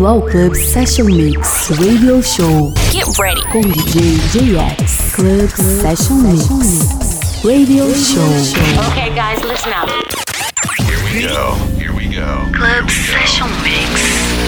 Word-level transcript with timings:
bem-vindo 0.00 0.06
ao 0.06 0.22
Club 0.22 0.54
Session 0.54 1.04
Mix 1.04 1.68
Radio 1.70 2.22
Show. 2.22 2.72
Get 2.90 3.06
ready. 3.18 3.42
Com 3.50 3.60
DJ 3.60 4.16
JX. 4.32 5.14
Club, 5.14 5.48
Club 5.52 5.80
Session 5.80 6.14
Mix 6.14 6.48
Radio, 7.44 7.84
Radio 7.84 7.94
Show. 7.94 8.22
Okay, 8.90 9.10
guys, 9.10 9.42
listen 9.42 9.72
up. 9.72 9.90
Here 10.78 10.98
we 11.04 11.28
go. 11.28 11.54
Here 11.78 11.92
we 11.92 12.06
go. 12.06 12.50
Club 12.56 12.88
Session 12.88 13.48
Mix. 13.62 14.40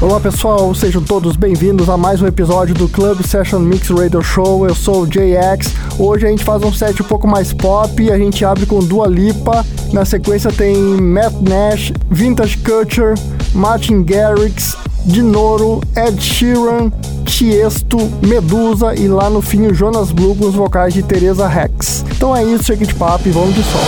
Olá 0.00 0.20
pessoal, 0.20 0.72
sejam 0.74 1.02
todos 1.02 1.34
bem-vindos 1.36 1.88
a 1.88 1.96
mais 1.96 2.22
um 2.22 2.26
episódio 2.26 2.74
do 2.74 2.88
Club 2.88 3.20
Session 3.22 3.58
Mix 3.58 3.88
Radio 3.90 4.22
Show. 4.22 4.66
Eu 4.66 4.74
sou 4.74 5.02
o 5.02 5.06
JX. 5.06 5.74
Hoje 5.98 6.26
a 6.26 6.30
gente 6.30 6.44
faz 6.44 6.62
um 6.62 6.72
set 6.72 7.02
um 7.02 7.04
pouco 7.04 7.26
mais 7.26 7.52
pop. 7.52 8.10
A 8.10 8.16
gente 8.16 8.44
abre 8.44 8.64
com 8.64 8.78
Dua 8.78 9.06
Lipa. 9.06 9.66
Na 9.92 10.04
sequência 10.04 10.52
tem 10.52 10.76
Matt 10.76 11.32
Nash, 11.40 11.92
Vintage 12.10 12.58
Culture, 12.58 13.14
Martin 13.54 14.02
Garrix, 14.02 14.76
Dinoro, 15.04 15.80
Ed 15.96 16.20
Sheeran, 16.20 16.90
Tiesto, 17.24 17.98
Medusa 18.26 18.94
e 18.94 19.08
lá 19.08 19.30
no 19.30 19.40
fim 19.40 19.66
o 19.66 19.74
Jonas 19.74 20.10
Blue 20.12 20.34
com 20.36 20.46
os 20.46 20.54
vocais 20.54 20.94
de 20.94 21.02
Teresa 21.02 21.46
Rex. 21.46 22.04
Então 22.16 22.34
é 22.34 22.44
isso, 22.44 22.64
chega 22.64 22.84
de 22.84 22.94
papo 22.94 23.28
e 23.28 23.30
vamos 23.30 23.54
de 23.54 23.62
som. 23.62 23.78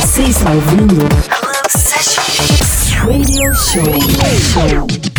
Você 0.00 0.22
está 0.22 0.50
ouvindo 0.50 1.06
Radio 3.06 3.54
Show. 3.54 5.15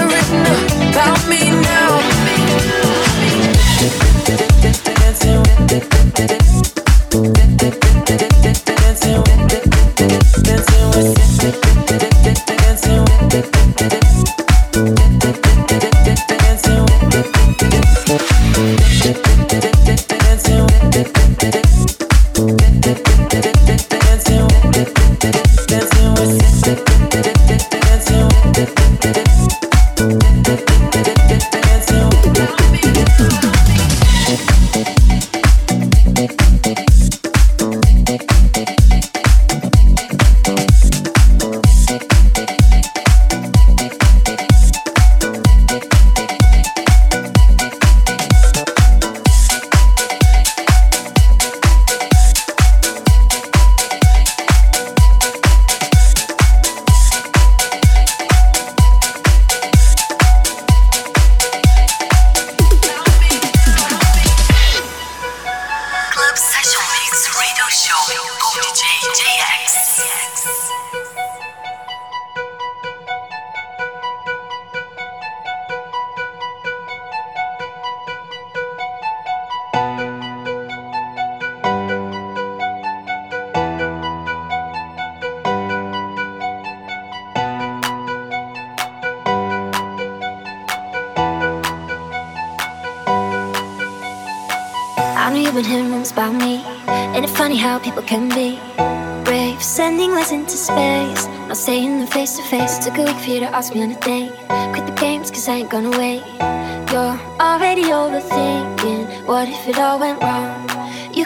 written 0.00 0.40
about 0.88 1.28
me. 1.28 1.51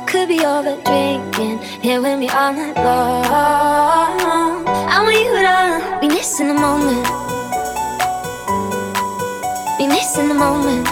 Could 0.07 0.29
be 0.29 0.39
over 0.45 0.77
drinking, 0.85 1.59
here 1.83 2.01
with 2.01 2.19
me 2.19 2.29
all 2.29 2.53
night 2.53 2.77
long. 2.77 4.65
I 4.69 5.03
want 5.03 5.17
you 5.17 5.35
to 5.43 6.01
be 6.01 6.09
missing 6.09 6.49
the 6.49 6.55
moment. 6.55 7.07
Be 9.79 9.87
missing 9.89 10.29
the 10.29 10.35
moment. 10.35 10.87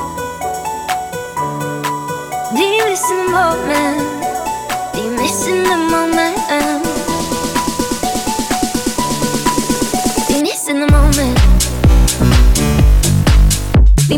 Be 2.54 2.80
missing 2.84 3.18
the 3.24 3.30
moment. 3.30 4.02
Be 4.94 5.02
missing 5.10 5.62
the 5.62 5.76
moment. 5.94 6.36
Be 10.28 10.36
missing 10.42 10.80
the 10.80 10.88
moment. 10.90 11.38
Be 14.08 14.16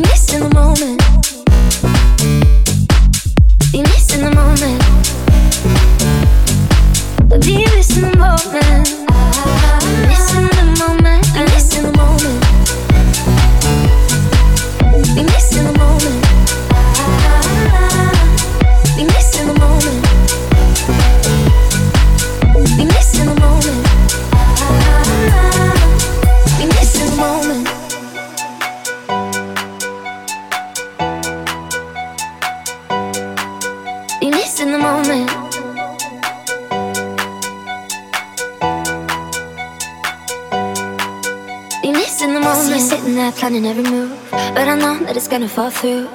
fall 45.57 45.71
through. 45.71 46.07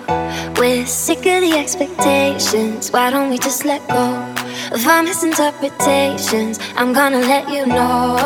We're 0.57 0.85
sick 0.85 1.25
of 1.25 1.41
the 1.41 1.53
expectations. 1.57 2.91
Why 2.91 3.09
don't 3.09 3.31
we 3.31 3.39
just 3.39 3.65
let 3.65 3.81
go 3.87 4.07
of 4.71 4.85
our 4.85 5.01
misinterpretations? 5.01 6.59
I'm 6.75 6.93
gonna 6.93 7.21
let 7.21 7.49
you 7.49 7.65
know. 7.65 8.17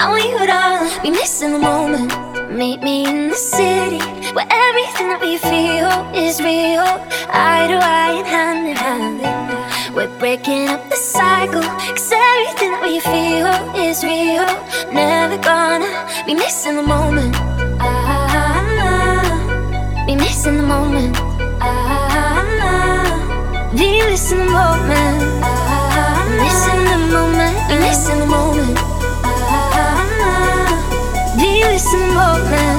I 0.00 0.06
want 0.08 0.24
you 0.24 0.38
to 0.52 1.02
be 1.02 1.10
missing 1.10 1.52
the 1.52 1.58
moment. 1.58 2.10
Meet 2.50 2.82
me 2.82 3.04
in 3.04 3.28
the 3.28 3.36
city 3.36 4.00
where 4.32 4.48
everything 4.48 5.08
that 5.12 5.20
we 5.20 5.36
feel 5.36 5.92
is 6.16 6.40
real. 6.40 6.88
Eye 7.28 7.66
to 7.68 7.76
eye 7.76 8.14
and 8.20 8.26
hand 8.26 8.68
in 8.68 8.76
hand. 8.76 9.94
We're 9.94 10.18
breaking 10.18 10.68
up 10.68 10.88
the 10.88 10.96
cycle. 10.96 11.60
Cause 11.60 12.10
everything 12.10 12.70
that 12.72 12.82
we 12.88 13.00
feel 13.00 13.52
is 13.86 14.02
real. 14.02 14.48
Never 14.94 15.36
gonna 15.36 15.92
be 16.24 16.34
missing 16.34 16.76
the 16.76 16.82
moment. 16.82 17.51
Ah, 20.12 20.14
be 20.14 20.20
missing 20.20 20.56
the 20.58 20.62
moment. 20.62 21.16
Ah, 21.62 22.44
be 23.74 24.02
missing 24.10 24.40
the 24.40 24.44
moment. 24.44 25.22
Ah, 25.42 26.28
missing 26.36 26.84
the 26.84 26.98
moment. 27.14 27.56
Be 27.68 27.74
missing 27.78 28.18
the 28.20 28.26
moment. 28.26 28.78
Ah, 29.24 30.68
be 31.38 31.64
missing 31.64 32.00
the 32.00 32.06
moment. 32.12 32.71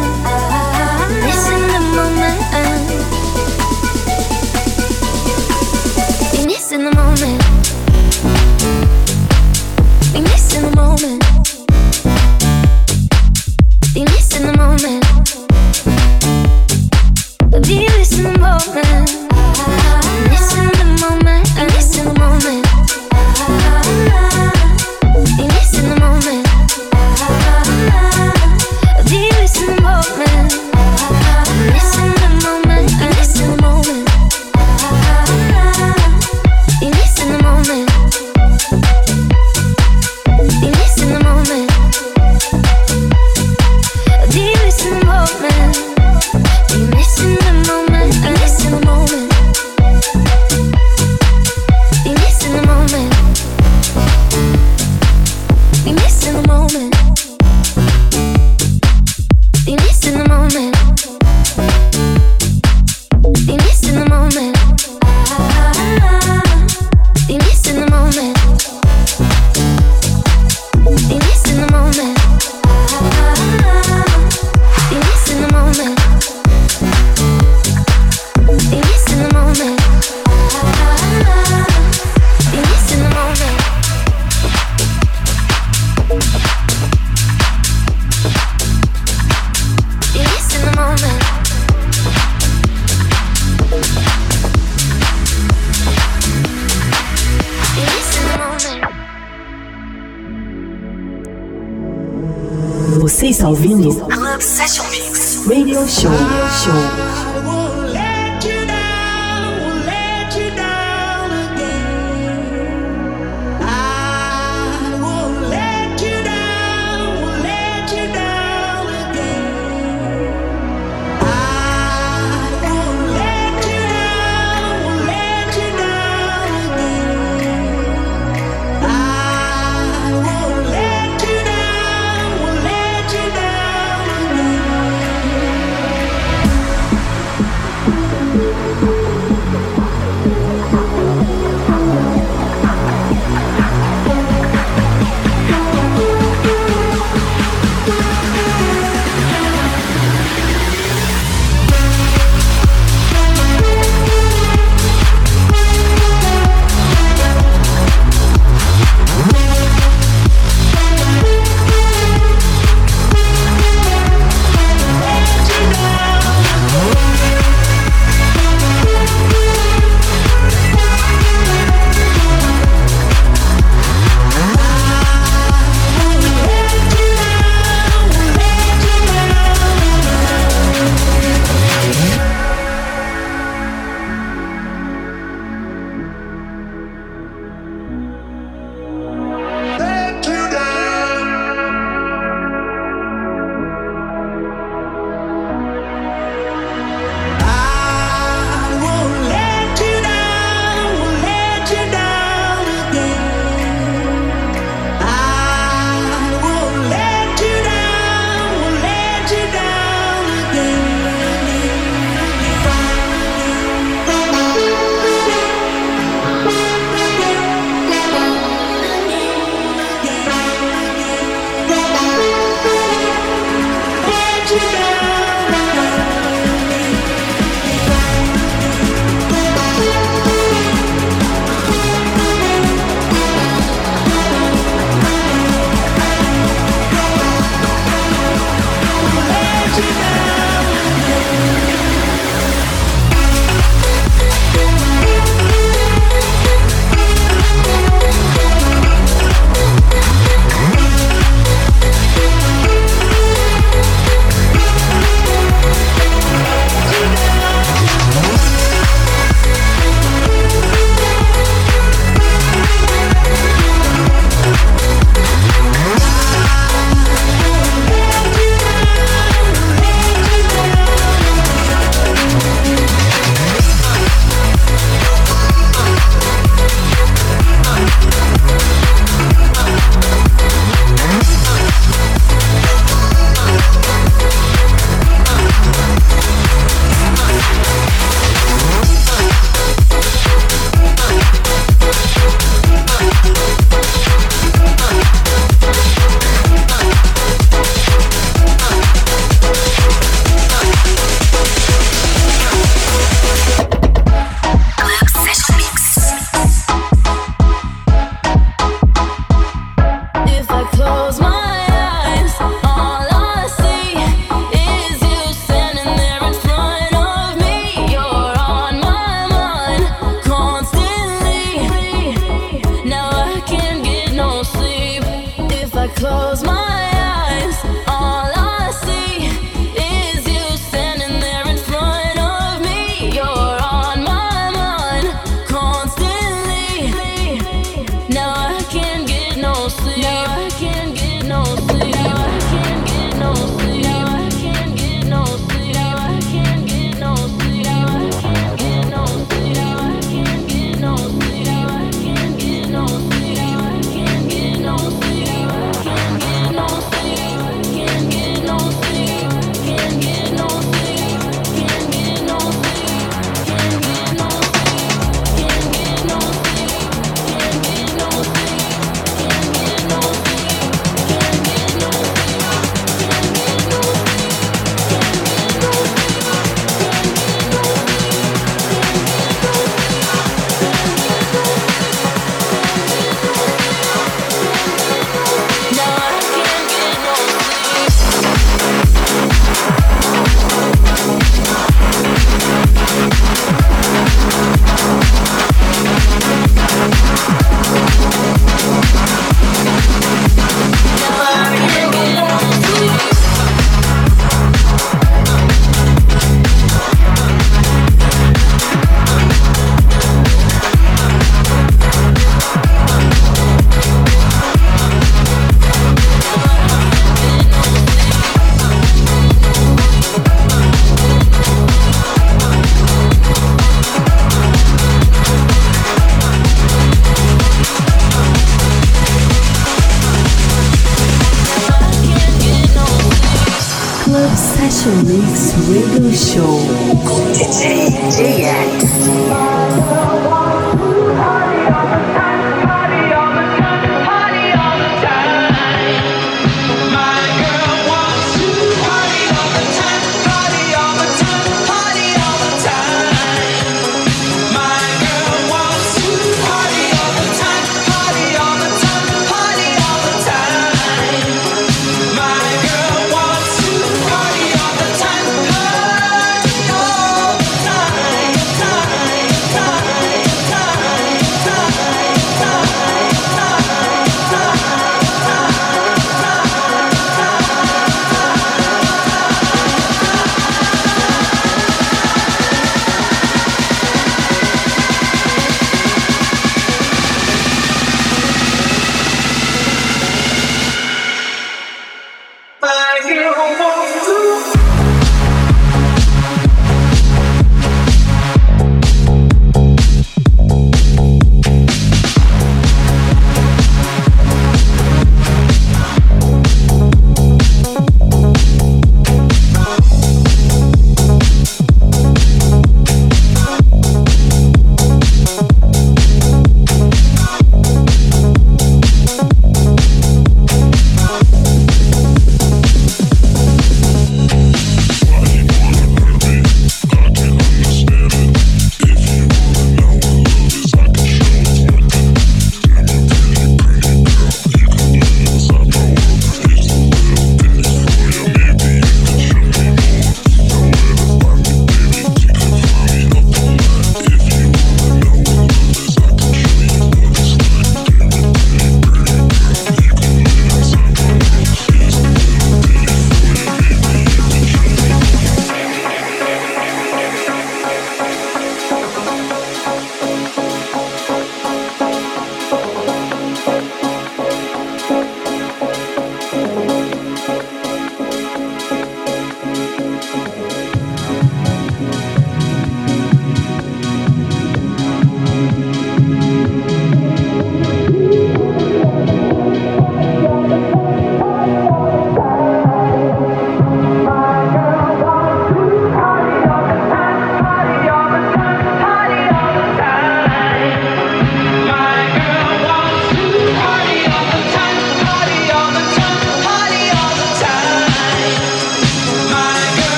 Ouvindo 103.53 104.02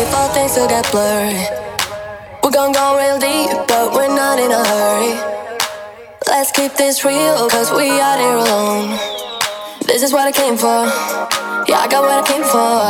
if 0.00 0.14
all 0.14 0.28
things 0.32 0.56
will 0.56 0.68
get 0.68 0.90
blurry. 0.90 1.36
We're 2.42 2.56
gonna 2.56 2.72
go 2.72 2.96
real 2.96 3.18
deep, 3.20 3.52
but 3.68 3.92
we're 3.92 4.08
not 4.08 4.40
in 4.40 4.50
a 4.50 4.62
hurry. 4.72 5.14
Let's 6.26 6.50
keep 6.52 6.72
this 6.72 7.04
real, 7.04 7.48
cause 7.50 7.70
we 7.70 7.86
out 8.00 8.18
here 8.18 8.38
alone. 8.44 8.96
This 9.84 10.02
is 10.02 10.12
what 10.12 10.24
I 10.26 10.32
came 10.32 10.56
for. 10.56 10.88
Yeah, 11.68 11.84
I 11.84 11.86
got 11.92 12.00
what 12.08 12.16
I 12.16 12.24
came 12.24 12.46
for. 12.54 12.80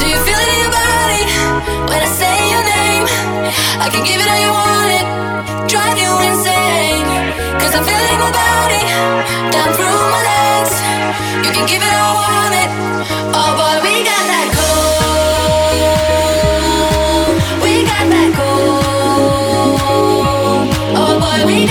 Do 0.00 0.04
you 0.08 0.18
feel 0.26 0.40
it 0.44 0.50
in 0.54 0.58
your 0.64 0.72
body 0.72 1.22
when 1.90 2.00
I 2.00 2.08
say 2.20 2.34
your 2.54 2.64
name? 2.64 3.04
I 3.84 3.86
can 3.92 4.02
give 4.08 4.16
it 4.16 4.28
all 4.32 4.40
you 4.46 4.52
want 4.64 4.90
it, 4.98 5.06
drive 5.68 5.98
you 6.00 6.10
insane. 6.30 7.08
Cause 7.60 7.74
I 7.76 7.80
feel 7.84 8.00
it 8.00 8.10
in 8.16 8.20
my 8.26 8.32
body, 8.32 8.82
down 9.52 9.70
through 9.76 10.00
my 10.14 10.22
legs. 10.32 10.74
You 11.44 11.52
can 11.52 11.66
give 11.68 11.82
it 11.84 11.94
all 12.00 12.16
I 12.16 12.24
want 12.24 12.54
it. 12.64 13.23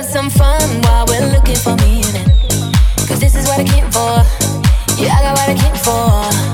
have 0.00 0.08
some 0.08 0.30
fun 0.30 0.62
while 0.82 1.04
we're 1.08 1.26
looking 1.30 1.56
for 1.56 1.76
meaning. 1.76 2.24
Cause 3.06 3.20
this 3.20 3.34
is 3.34 3.46
what 3.46 3.60
I 3.60 3.64
came 3.64 3.90
for. 3.90 4.24
Yeah, 4.96 5.14
I 5.14 5.22
got 5.22 5.36
what 5.36 5.48
I 5.48 5.54
came 5.54 5.76
for. 5.76 6.49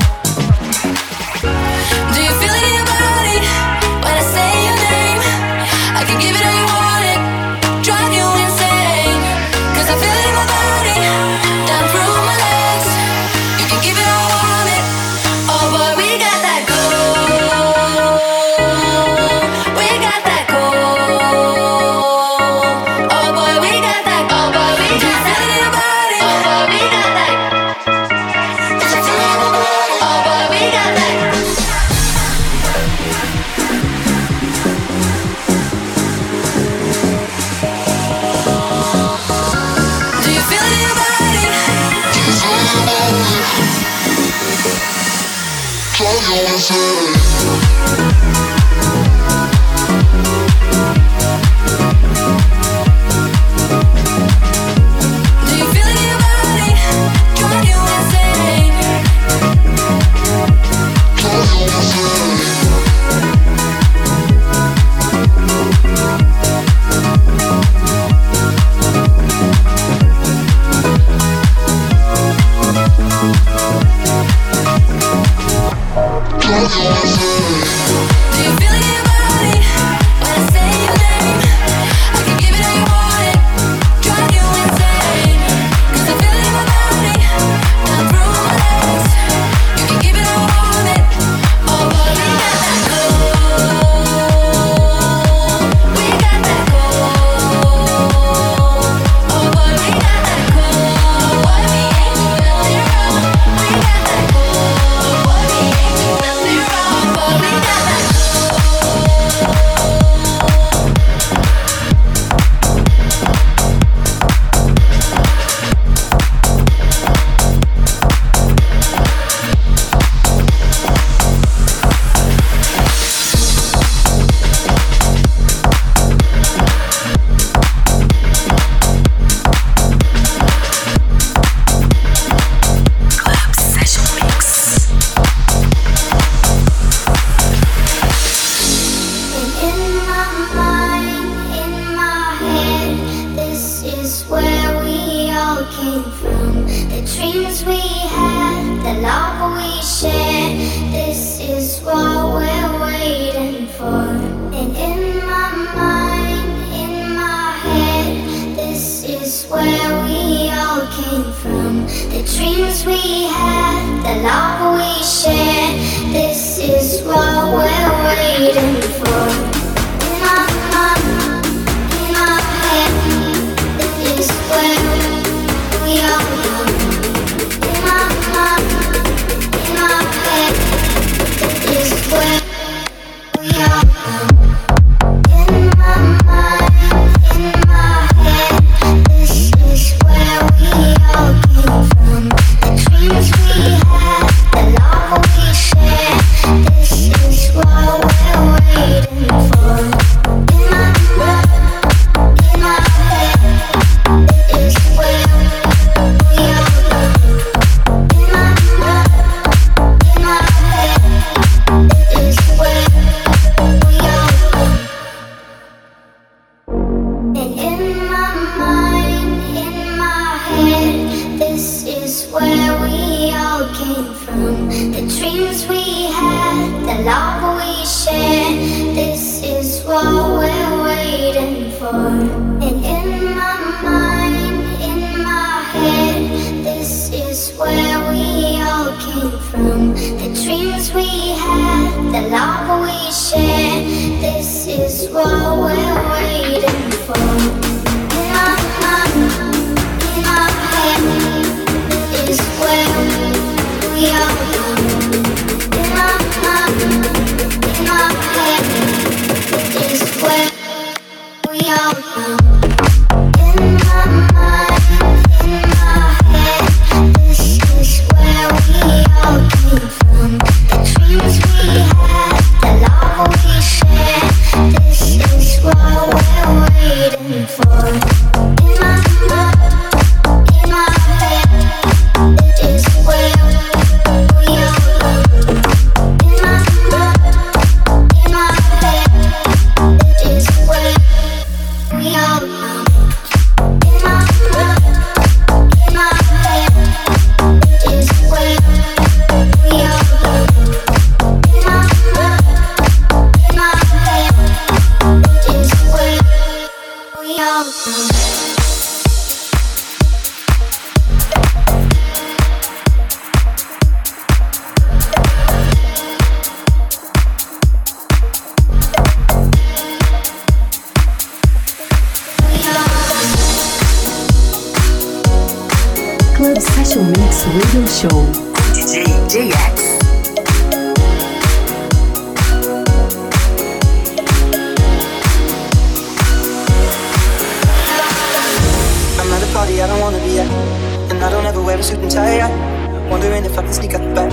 and 341.16 341.24
I 341.24 341.30
don't 341.30 341.46
ever 341.46 341.62
wear 341.62 341.78
a 341.78 341.82
suit 341.82 341.98
and 342.00 342.10
tie. 342.10 342.40
I'm 342.40 343.08
wondering 343.08 343.44
if 343.44 343.56
I 343.58 343.62
can 343.62 343.72
sneak 343.72 343.94
out 343.94 344.02
the 344.02 344.14
back. 344.14 344.30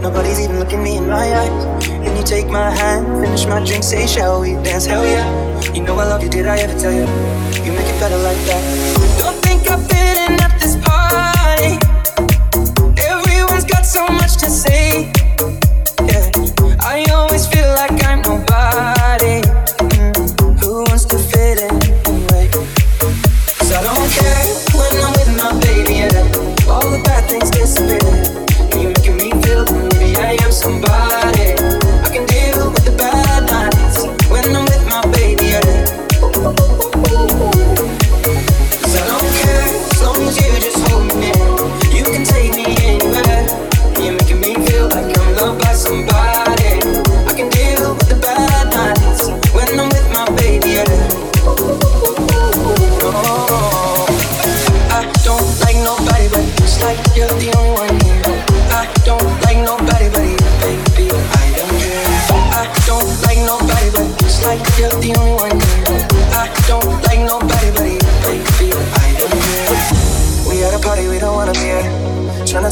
Nobody's 0.00 0.38
even 0.40 0.60
looking 0.60 0.82
me 0.82 0.96
in 0.96 1.08
my 1.08 1.26
eyes. 1.40 1.84
Then 1.84 2.16
you 2.16 2.22
take 2.22 2.46
my 2.46 2.70
hand, 2.70 3.04
finish 3.20 3.46
my 3.46 3.64
drink, 3.64 3.82
say, 3.82 4.06
shall 4.06 4.40
we 4.40 4.52
dance? 4.62 4.86
Hell 4.86 5.04
yeah. 5.04 5.26
You 5.74 5.82
know 5.82 5.98
I 5.98 6.04
love 6.04 6.22
you, 6.22 6.28
did 6.28 6.46
I 6.46 6.58
ever 6.58 6.78
tell 6.78 6.92
you? 6.92 7.06
You 7.64 7.72
make 7.72 7.88
it 7.92 7.98
better 7.98 8.18
like 8.18 8.38
that. 8.48 8.62
Don't 9.18 9.38
think 9.42 9.68
I've 9.68 9.82
been 9.88 10.38
at 10.46 10.54
this 10.60 10.76
party. 10.86 11.72
Everyone's 13.02 13.64
got 13.64 13.84
so 13.84 14.06
much 14.06 14.36
to 14.38 14.48
say. 14.48 15.10
Yeah. 16.06 16.30
I 16.80 17.04
always 17.10 17.46
feel 17.48 17.70
like 17.74 18.04
I'm 18.04 18.22
nobody. 18.22 19.49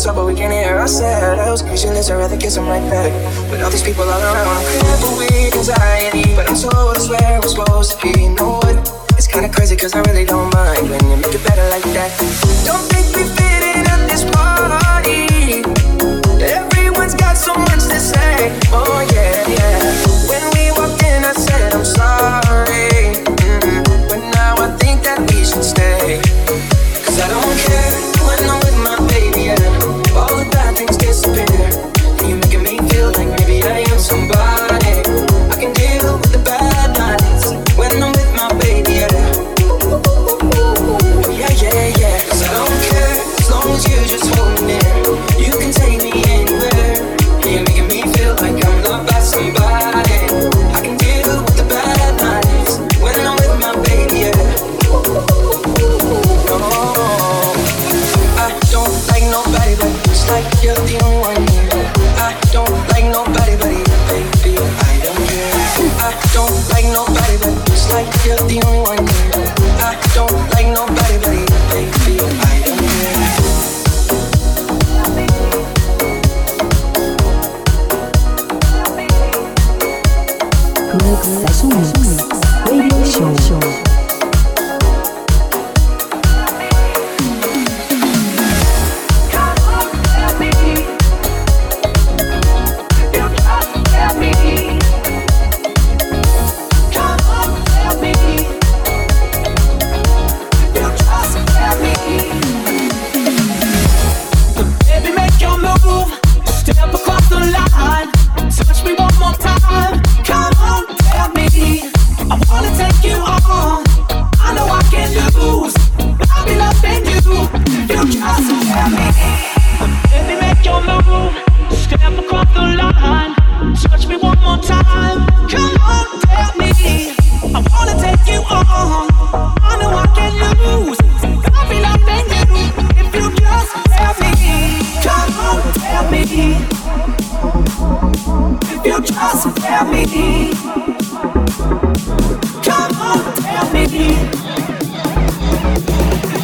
us 0.07 0.15
but 0.15 0.27
we 0.27 0.35
can't 0.35 0.53
hear 0.53 0.77
ourselves. 0.77 1.63
Visionless, 1.63 2.11
I'd 2.11 2.17
rather 2.17 2.37
kiss 2.37 2.57
him 2.57 2.69
right 2.69 2.83
back. 2.91 3.13
With 3.51 3.63
all 3.63 3.71
these 3.71 3.83
people 3.83 4.05
all 4.05 4.21
around, 4.21 4.47
I'm 4.47 4.65
crippled 4.65 5.19
with 5.19 5.55
anxiety. 5.55 6.35
But 6.37 6.49
I'm 6.49 6.57
told 6.57 6.97
it's 6.97 7.09
where 7.09 7.41
we're 7.41 7.49
supposed 7.49 7.93
to 7.93 7.97
be. 8.03 8.21
You 8.23 8.35
know 8.35 8.59
what? 8.63 8.77
It's 9.19 9.27
kinda 9.27 9.49
crazy, 9.49 9.77
cause 9.77 9.95
I 9.95 10.01
really 10.03 10.25
don't 10.25 10.53
mind 10.55 10.91
when 10.91 11.03
you 11.11 11.17
make 11.17 11.35
it 11.35 11.43
better 11.43 11.67
like 11.71 11.87
that. 11.97 12.11
Don't 12.65 12.87
think 12.93 13.07
we 13.17 13.25
fit 13.37 13.63
in 13.75 13.85
at 13.95 14.03
this 14.11 14.23
party. 14.37 15.67
Everyone's 16.45 17.15
got 17.15 17.37
so 17.37 17.55
much 17.55 17.83
to 17.93 17.99
say. 17.99 18.55
Oh, 18.71 19.01
yeah, 19.13 19.49
yeah. 19.49 19.78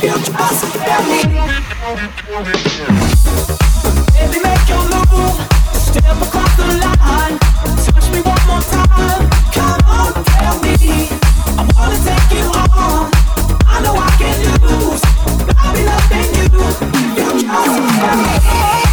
Baby, 0.05 0.21
make 4.43 4.69
your 4.69 4.85
move. 4.85 5.37
Step 5.73 6.21
across 6.21 6.53
the 6.59 6.67
line. 6.77 7.39
Touch 7.87 8.11
me 8.13 8.21
one 8.21 8.45
more 8.47 8.61
time. 8.61 9.31
Come 9.53 9.81
on, 9.89 10.13
tell 10.25 10.61
me. 10.61 10.77
I 11.57 11.65
wanna 11.75 11.99
take 12.05 12.31
you 12.37 12.45
on. 12.53 13.11
I 13.67 13.81
know 13.83 13.97
I 13.97 14.11
can 14.19 14.37
lose. 14.61 15.03
I'll 15.57 15.75
you. 18.79 18.84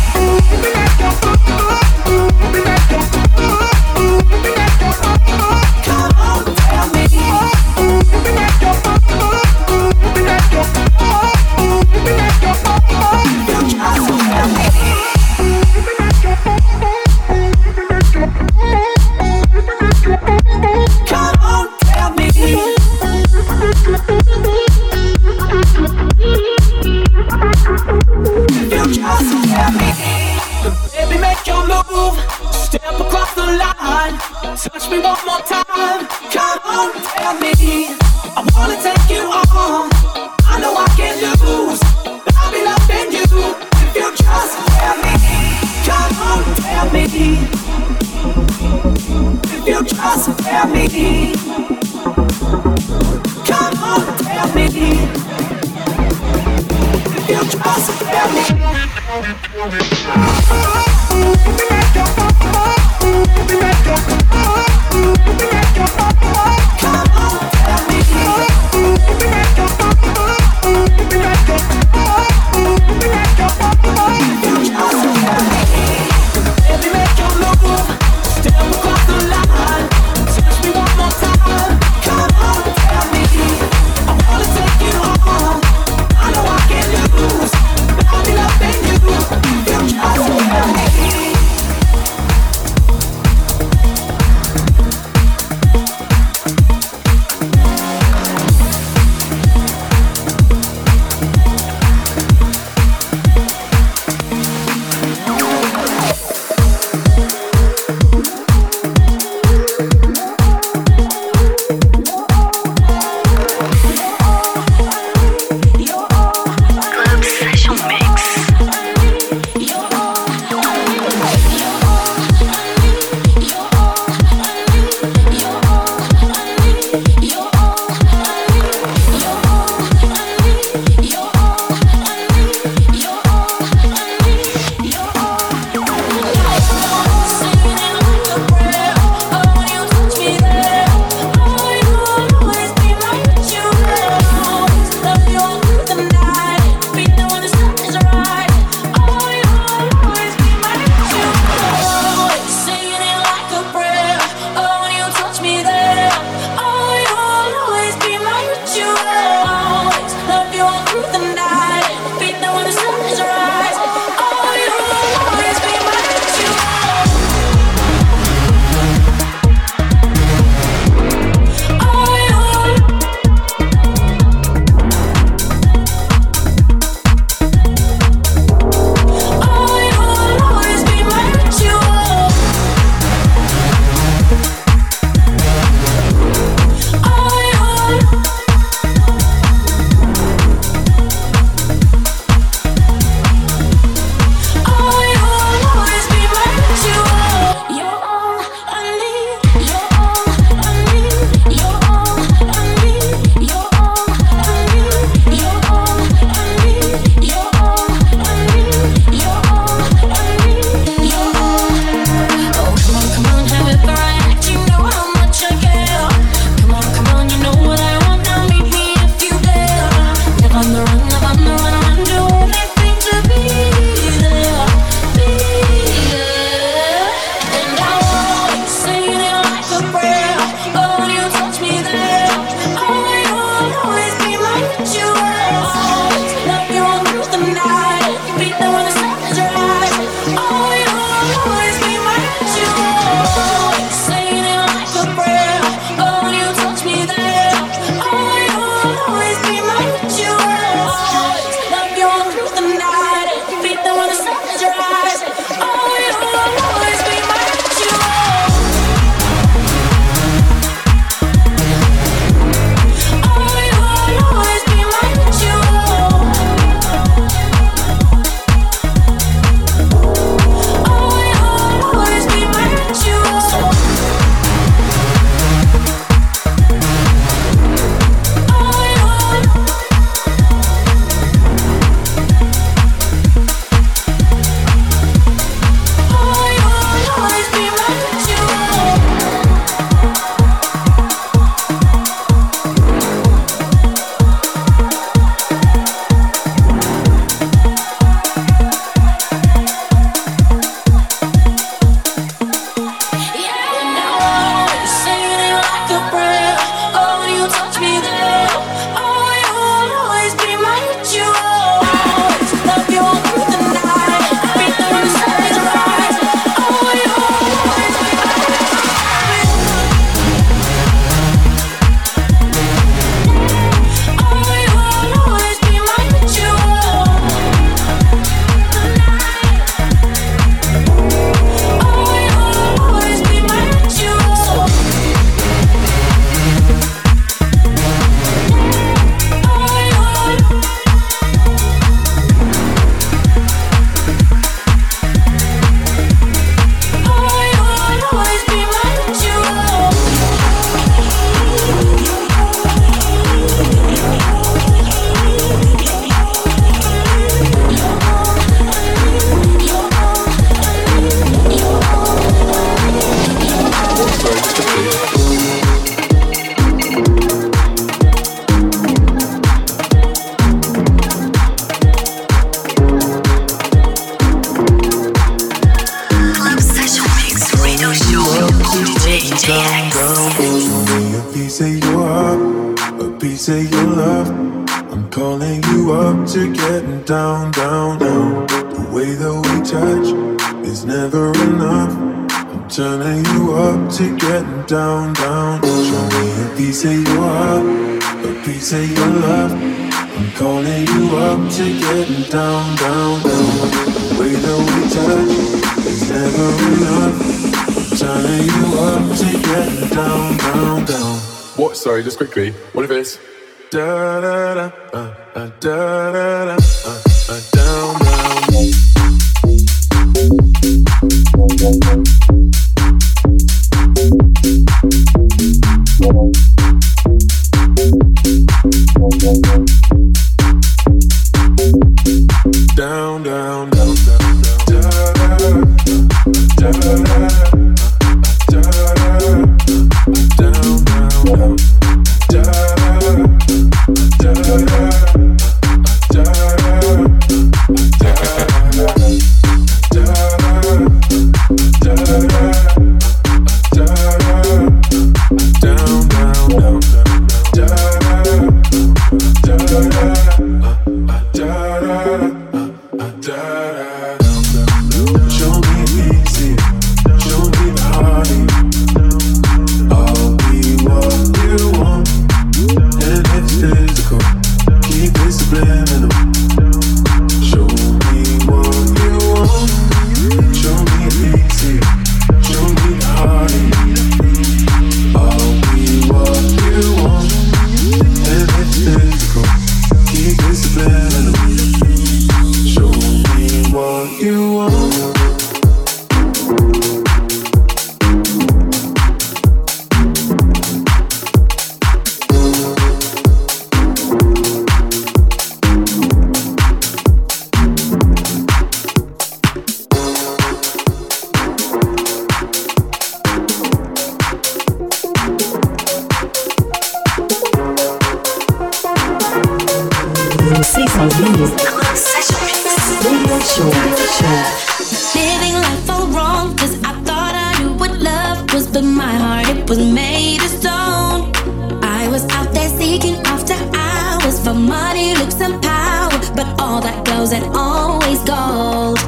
goes 537.05 537.31
and 537.31 537.45
always 537.55 538.19
gold. 538.23 538.99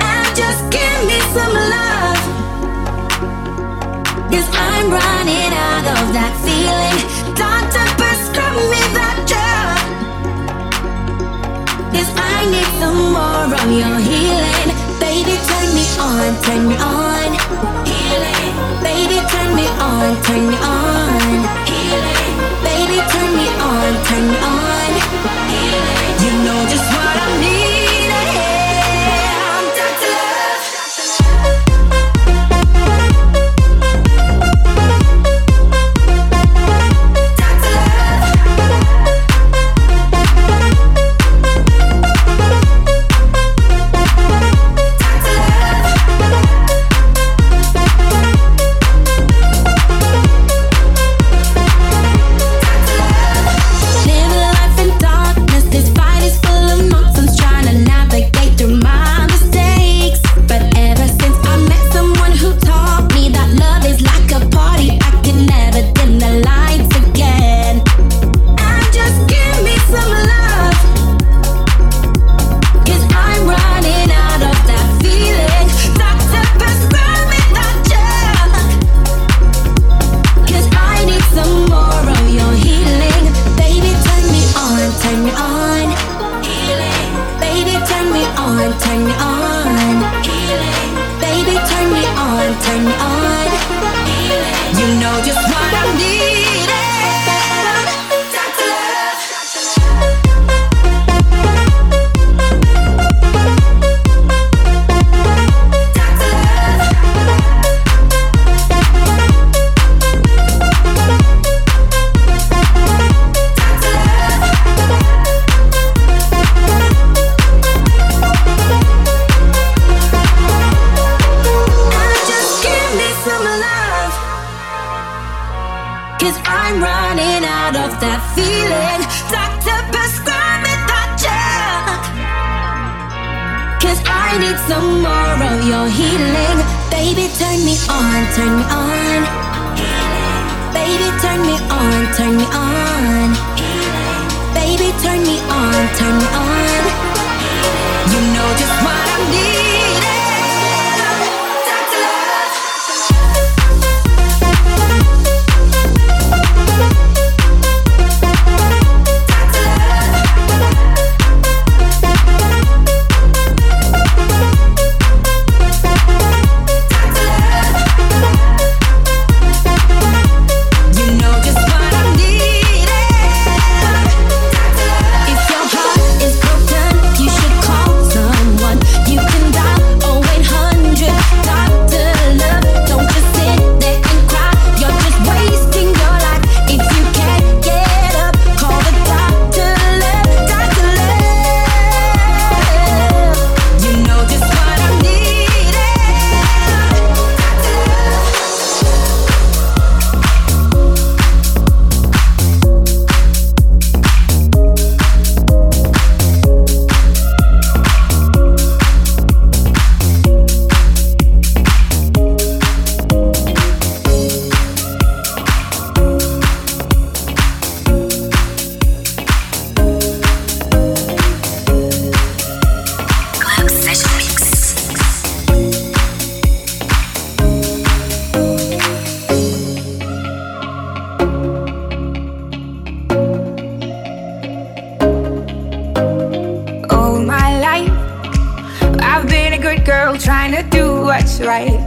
And 0.00 0.28
just 0.36 0.62
give 0.70 1.00
me 1.10 1.18
some 1.34 1.54
love. 1.74 2.20
Cause 4.32 4.48
I'm 4.52 4.90
running 4.90 5.52
out 5.70 5.86
of 5.96 6.04
that 6.16 6.32
feeling. 6.44 6.98
Doctor, 7.34 7.84
prescribe 8.00 8.58
me 8.72 8.82
that 8.98 9.18
drug. 9.30 9.78
Cause 11.94 12.10
I 12.16 12.38
need 12.52 12.70
some 12.80 12.98
more 13.16 13.48
of 13.62 13.68
your 13.70 13.98
healing. 14.10 14.68
Baby, 14.98 15.34
turn 15.48 15.68
me 15.78 15.86
on, 16.06 16.30
turn 16.44 16.62
me 16.68 16.76
on. 16.76 17.30
Healing. 17.88 18.50
Baby, 18.82 19.18
turn 19.32 19.50
me 19.58 19.66
on, 19.78 20.10
turn 20.26 20.42
me 20.50 20.56
on. 20.58 21.20
Healing. 21.70 22.32
Baby, 22.66 22.98
turn 23.12 23.30
me 23.38 23.46
on, 23.62 23.92
turn 24.06 24.24
me 24.30 24.38
on. 24.38 24.63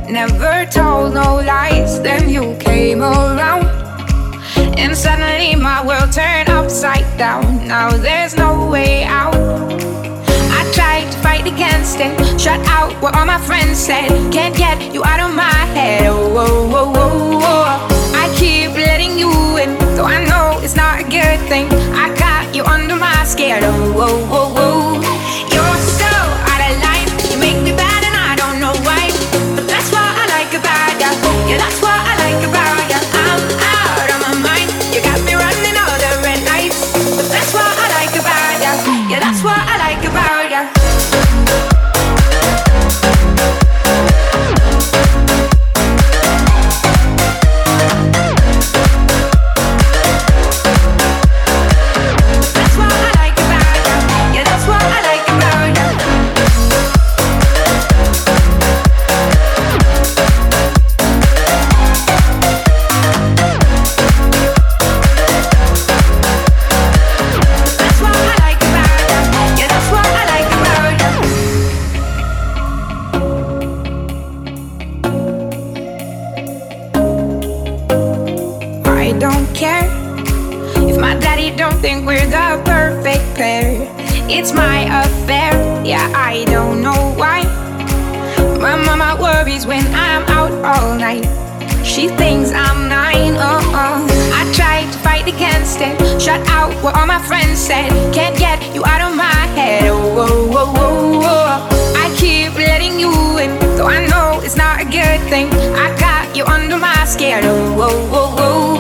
Never 0.10 0.66
told 0.72 1.14
no 1.14 1.36
lies. 1.36 2.02
Then 2.02 2.30
you 2.30 2.56
came 2.60 3.02
around. 3.02 3.66
And 4.78 4.96
suddenly 4.96 5.56
my 5.56 5.86
world 5.86 6.14
turned 6.14 6.48
upside 6.50 7.06
down. 7.18 7.68
Now 7.68 7.90
there's 7.90 8.38
no 8.38 8.70
way 8.70 9.04
out. 9.04 9.36
I 9.36 10.72
tried 10.74 11.12
to 11.12 11.18
fight 11.20 11.46
against 11.46 12.00
it. 12.00 12.40
Shut 12.40 12.60
out 12.68 12.94
what 13.02 13.16
all 13.16 13.26
my 13.26 13.40
friends 13.40 13.78
said. 13.78 14.08
Can't 14.32 14.56
get 14.56 14.94
you 14.94 15.04
out 15.04 15.20
of 15.20 15.36
my 15.36 15.60
head. 15.76 16.08
Oh, 16.08 16.38
oh, 16.38 16.72
oh, 16.74 16.94
oh, 16.96 16.96
oh. 16.96 17.42
oh. 17.44 18.14
I 18.16 18.34
keep 18.38 18.72
letting 18.76 19.20
you 19.20 19.30
in. 19.58 19.78
Though 19.98 20.06
I 20.06 20.24
know 20.24 20.60
it's 20.64 20.76
not 20.76 21.02
a 21.02 21.04
good 21.04 21.40
thing. 21.50 21.68
I 21.94 22.16
got 22.18 22.56
you 22.56 22.64
under 22.64 22.96
my 22.96 23.26
skin. 23.26 23.60
Oh, 23.62 23.94
oh, 23.98 24.30
oh, 24.32 24.54
oh. 24.56 25.07
Yeah, 31.48 31.58
that's 31.58 31.82
what 31.82 31.97
worries 89.48 89.66
when 89.66 89.86
I'm 89.96 90.24
out 90.28 90.52
all 90.66 90.98
night. 90.98 91.24
She 91.86 92.10
thinks 92.10 92.52
I'm 92.52 92.90
nine. 92.90 93.36
Oh, 93.38 93.62
oh. 93.82 94.04
I 94.40 94.44
tried 94.52 94.92
to 94.92 95.00
fight 95.00 95.26
against 95.28 95.80
it. 95.80 95.96
Shut 96.22 96.42
out 96.50 96.74
what 96.84 96.96
all 96.98 97.08
my 97.08 97.22
friends 97.22 97.58
said. 97.58 97.90
Can't 98.14 98.38
get 98.38 98.60
you 98.76 98.84
out 98.84 99.02
of 99.08 99.16
my 99.16 99.40
head. 99.56 99.90
Oh, 99.90 100.26
oh, 100.26 100.52
oh, 100.52 100.74
oh, 100.76 101.22
oh. 101.24 102.04
I 102.04 102.14
keep 102.18 102.56
letting 102.56 103.00
you 103.00 103.12
in, 103.40 103.52
though 103.78 103.88
I 103.88 104.06
know 104.08 104.42
it's 104.44 104.58
not 104.58 104.82
a 104.82 104.86
good 104.86 105.20
thing. 105.32 105.48
I 105.86 105.96
got 105.98 106.36
you 106.36 106.44
under 106.44 106.78
my 106.78 107.06
skin. 107.06 107.40
Oh, 107.46 107.88
oh, 107.88 108.20
oh, 108.20 108.36
oh. 108.48 108.74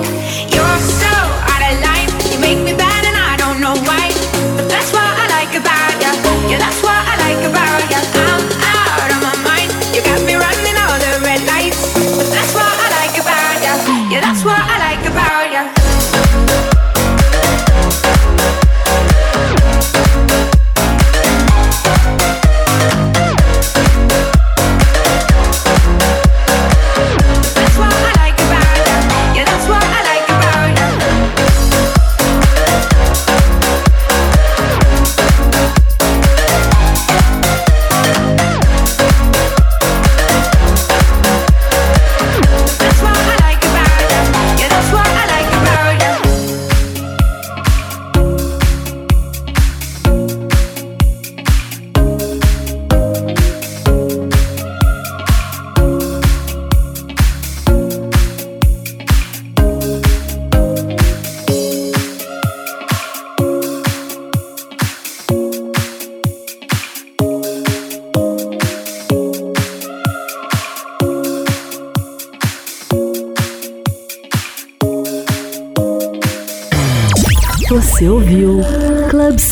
You're 0.54 0.80
so 1.02 1.14
out 1.52 1.64
of 1.64 1.76
line. 1.88 2.10
You 2.32 2.40
make 2.44 2.60
me 2.60 2.74
bad 2.76 3.04
and 3.08 3.16
I 3.16 3.34
don't 3.38 3.62
know 3.62 3.76
why. 3.88 4.12
But 4.58 4.68
that's 4.68 4.92
what 4.92 5.08
I 5.24 5.26
like 5.38 5.54
about 5.56 5.94
ya. 6.04 6.12
Yeah, 6.52 6.60
that's 6.60 6.82
what 6.84 7.00
I 7.12 7.16
like 7.24 7.42
about 7.52 7.92
ya. 7.92 8.27